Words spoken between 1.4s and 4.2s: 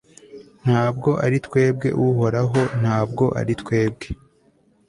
twebwe, uhoraho, nta bwo ari twebwe